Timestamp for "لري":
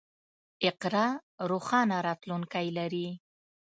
2.77-3.07